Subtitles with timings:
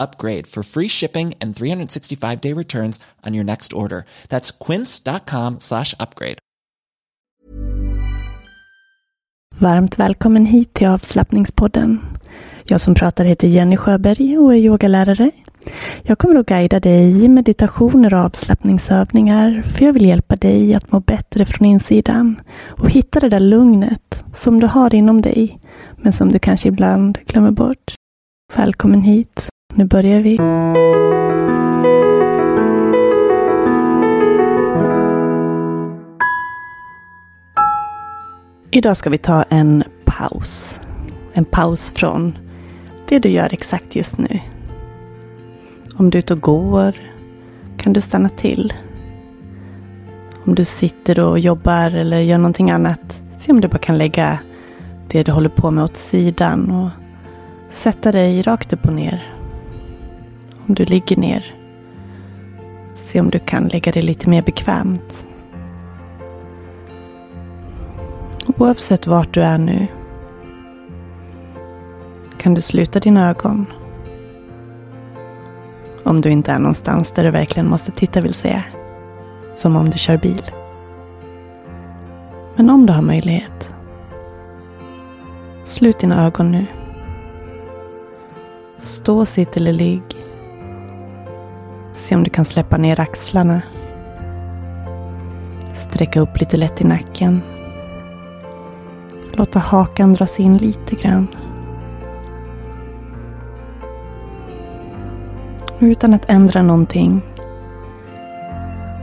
[0.00, 4.04] upgrade for free shipping and 365 day returns on your next order.
[4.28, 6.38] That's quince.com slash upgrade.
[9.58, 12.00] Varmt välkommen hit till avslappningspodden.
[12.64, 15.30] Jag som pratar heter Jenny Sjöberg och är yogalärare.
[16.02, 20.92] Jag kommer att guida dig i meditationer och avslappningsövningar för jag vill hjälpa dig att
[20.92, 22.40] må bättre från insidan
[22.70, 25.58] och hitta det där lugnet som du har inom dig
[25.96, 27.94] men som du kanske ibland glömmer bort.
[28.56, 29.49] Välkommen hit.
[29.74, 30.38] Nu börjar vi.
[38.70, 40.80] Idag ska vi ta en paus.
[41.32, 42.38] En paus från
[43.08, 44.40] det du gör exakt just nu.
[45.94, 46.94] Om du är ute och går
[47.76, 48.72] kan du stanna till.
[50.44, 54.38] Om du sitter och jobbar eller gör någonting annat, se om du bara kan lägga
[55.08, 56.90] det du håller på med åt sidan och
[57.70, 59.39] sätta dig rakt upp och ner.
[60.70, 61.54] Om du ligger ner,
[62.94, 65.26] se om du kan lägga dig lite mer bekvämt.
[68.46, 69.86] Oavsett vart du är nu
[72.38, 73.66] kan du sluta dina ögon.
[76.02, 78.64] Om du inte är någonstans där du verkligen måste titta vill säga.
[79.56, 80.42] Som om du kör bil.
[82.56, 83.74] Men om du har möjlighet.
[85.66, 86.66] Slut dina ögon nu.
[88.82, 90.19] Stå, sitt eller ligg.
[92.00, 93.62] Se om du kan släppa ner axlarna.
[95.78, 97.42] Sträcka upp lite lätt i nacken.
[99.32, 101.26] Låta hakan dras in lite grann.
[105.78, 107.22] Utan att ändra någonting.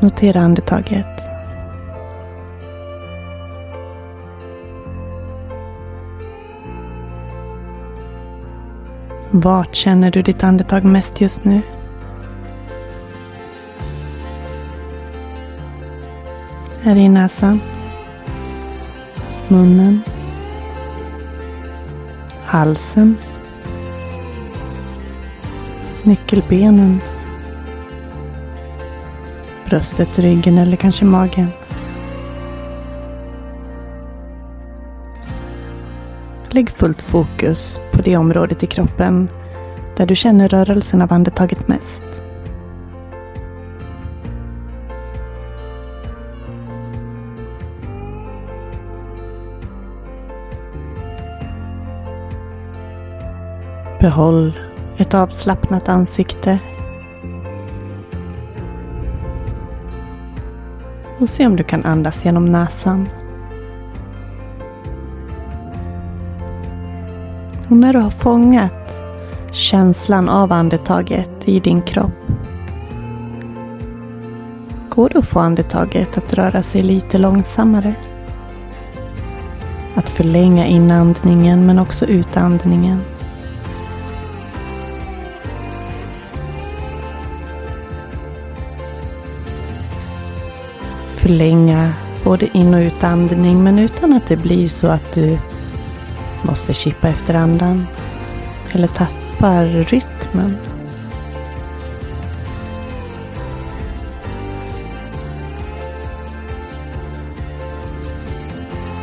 [0.00, 1.06] Notera andetaget.
[9.30, 11.60] Vart känner du ditt andetag mest just nu?
[16.86, 17.60] Är i näsan?
[19.48, 20.00] Munnen?
[22.44, 23.16] Halsen?
[26.06, 27.00] nyckelbenen,
[29.68, 31.48] bröstet, ryggen eller kanske magen.
[36.48, 39.28] Lägg fullt fokus på det området i kroppen
[39.96, 42.05] där du känner rörelsen av andetaget mest.
[54.00, 54.58] Behåll
[54.96, 56.58] ett avslappnat ansikte.
[61.18, 63.08] Och se om du kan andas genom näsan.
[67.68, 69.02] Och när du har fångat
[69.50, 72.12] känslan av andetaget i din kropp
[74.90, 77.94] går det att få andetaget att röra sig lite långsammare.
[79.94, 83.00] Att förlänga inandningen men också utandningen.
[91.26, 91.92] förlänga
[92.24, 95.38] både in och utandning men utan att det blir så att du
[96.42, 97.86] måste kippa efter andan
[98.72, 100.56] eller tappar rytmen.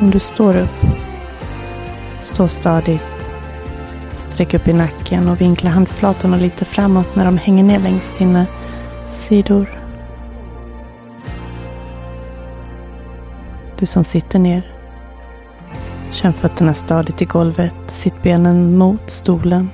[0.00, 0.86] Om du står upp,
[2.22, 3.32] stå stadigt,
[4.28, 8.46] sträck upp i nacken och vinkla handflatorna lite framåt när de hänger ner längs dina
[9.16, 9.85] sidor.
[13.78, 14.62] Du som sitter ner.
[16.10, 17.74] Känn fötterna stadigt i golvet.
[17.86, 19.70] Sittbenen mot stolen.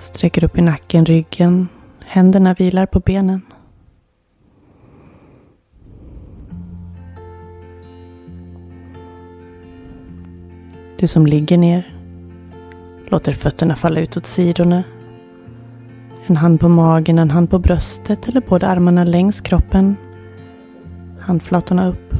[0.00, 1.68] Sträcker upp i nacken, ryggen.
[2.00, 3.40] Händerna vilar på benen.
[10.98, 11.96] Du som ligger ner.
[13.08, 14.82] Låter fötterna falla ut åt sidorna.
[16.26, 19.96] En hand på magen, en hand på bröstet eller båda armarna längs kroppen.
[21.20, 22.11] Handflatorna upp.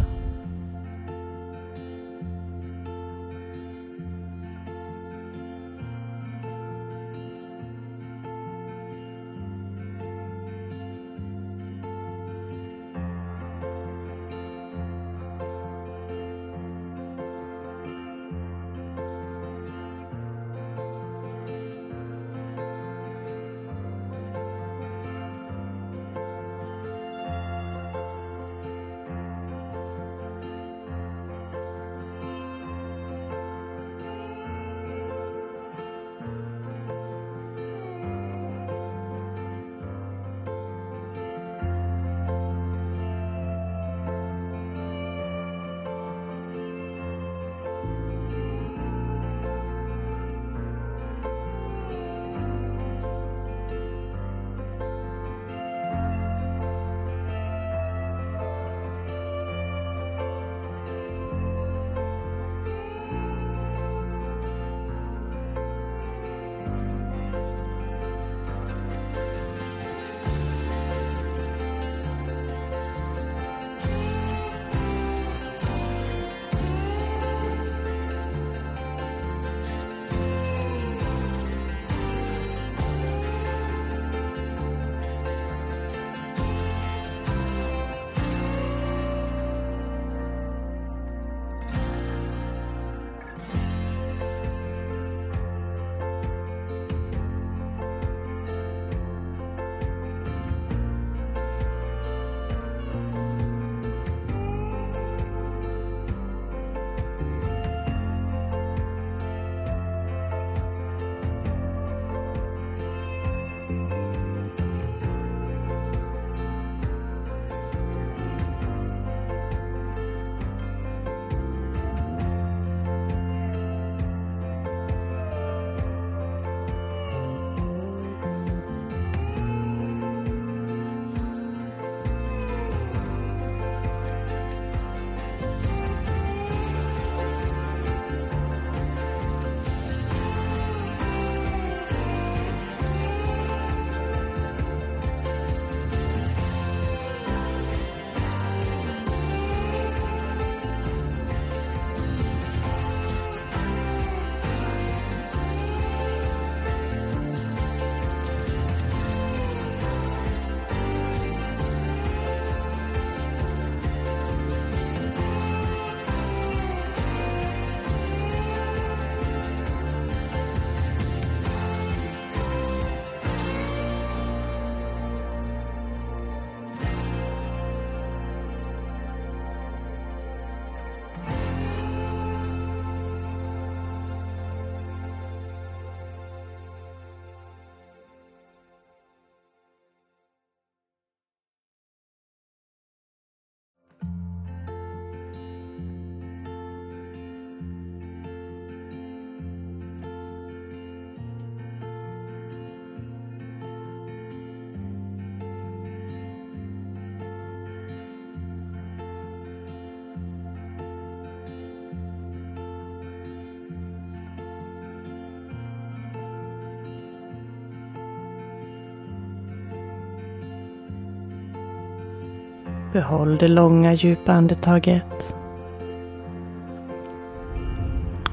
[222.93, 225.35] Behåll det långa djupa andetaget.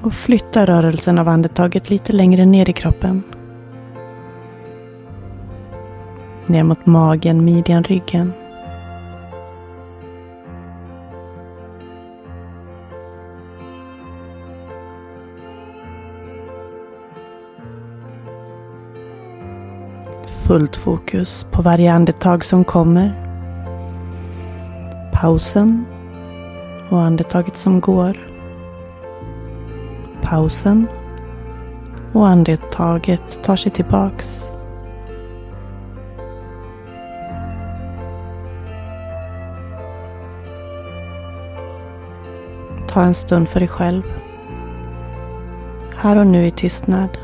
[0.02, 3.24] Och flytta rörelsen av andetaget lite längre ner i kroppen.
[6.48, 8.34] Ner mot magen, midjan, ryggen.
[20.48, 23.29] Fullt fokus på varje andetag som kommer
[25.20, 25.86] pausen
[26.90, 28.18] och andetaget som går.
[30.22, 30.88] pausen
[32.14, 34.44] och andetaget tar sig tillbaks.
[42.88, 44.04] Ta en stund för dig själv.
[45.96, 47.18] Här och nu i tystnad.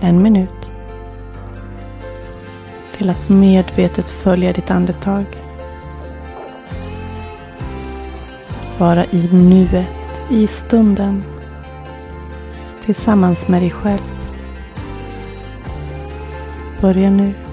[0.00, 0.70] En minut.
[2.96, 5.47] Till att medvetet följa ditt andetag.
[8.78, 9.86] Vara i nuet,
[10.30, 11.22] i stunden.
[12.84, 14.02] Tillsammans med dig själv.
[16.80, 17.47] Börja nu.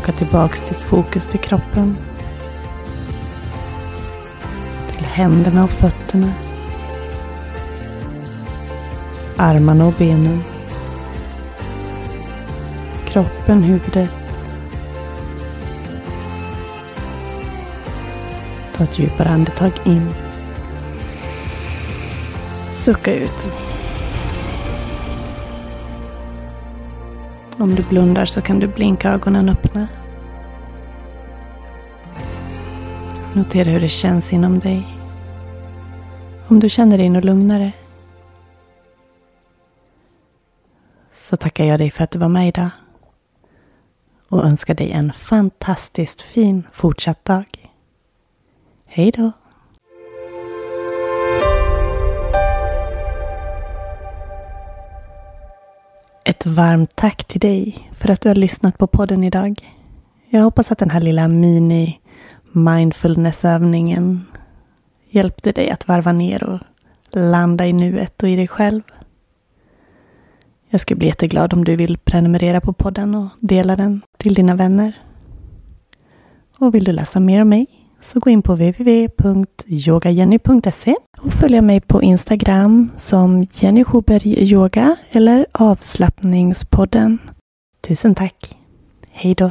[0.00, 1.96] Plocka tillbaks ditt fokus till kroppen.
[4.88, 6.32] Till händerna och fötterna.
[9.36, 10.42] Armarna och benen.
[13.06, 14.10] Kroppen, huvudet.
[18.76, 20.14] Ta ett djupare andetag in.
[22.72, 23.50] Sucka ut.
[27.60, 29.88] Om du blundar så kan du blinka ögonen öppna.
[33.34, 34.86] Notera hur det känns inom dig.
[36.48, 37.72] Om du känner dig något lugnare.
[41.14, 42.70] Så tackar jag dig för att du var med idag.
[44.28, 47.72] Och önskar dig en fantastiskt fin fortsatt dag.
[48.86, 49.32] Hej då!
[56.24, 59.68] Ett varmt tack till dig för att du har lyssnat på podden idag.
[60.28, 62.00] Jag hoppas att den här lilla mini
[62.52, 64.24] mindfulnessövningen
[65.10, 66.60] hjälpte dig att varva ner och
[67.10, 68.82] landa i nuet och i dig själv.
[70.68, 74.54] Jag skulle bli jätteglad om du vill prenumerera på podden och dela den till dina
[74.54, 74.92] vänner.
[76.58, 77.66] Och vill du läsa mer om mig
[78.02, 85.46] så gå in på www.yogajenny.se och följ mig på Instagram som Jenny Schuberg Yoga eller
[85.52, 87.18] Avslappningspodden.
[87.88, 88.56] Tusen tack!
[89.10, 89.50] Hej då!